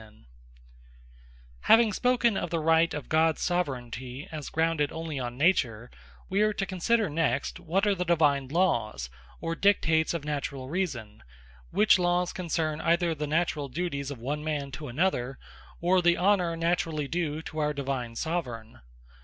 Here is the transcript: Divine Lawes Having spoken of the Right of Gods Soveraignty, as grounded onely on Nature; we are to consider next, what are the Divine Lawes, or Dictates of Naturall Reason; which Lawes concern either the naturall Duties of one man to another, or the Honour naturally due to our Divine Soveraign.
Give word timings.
Divine 0.01 0.15
Lawes 0.19 0.25
Having 1.59 1.93
spoken 1.93 2.35
of 2.35 2.49
the 2.49 2.57
Right 2.59 2.91
of 2.95 3.07
Gods 3.07 3.43
Soveraignty, 3.43 4.27
as 4.31 4.49
grounded 4.49 4.91
onely 4.91 5.19
on 5.19 5.37
Nature; 5.37 5.91
we 6.27 6.41
are 6.41 6.53
to 6.53 6.65
consider 6.65 7.07
next, 7.07 7.59
what 7.59 7.85
are 7.85 7.93
the 7.93 8.03
Divine 8.03 8.47
Lawes, 8.47 9.11
or 9.41 9.53
Dictates 9.53 10.15
of 10.15 10.25
Naturall 10.25 10.69
Reason; 10.69 11.21
which 11.69 11.99
Lawes 11.99 12.33
concern 12.33 12.81
either 12.81 13.13
the 13.13 13.27
naturall 13.27 13.67
Duties 13.67 14.09
of 14.09 14.17
one 14.17 14.43
man 14.43 14.71
to 14.71 14.87
another, 14.87 15.37
or 15.79 16.01
the 16.01 16.17
Honour 16.17 16.57
naturally 16.57 17.07
due 17.07 17.43
to 17.43 17.59
our 17.59 17.71
Divine 17.71 18.15
Soveraign. 18.15 18.81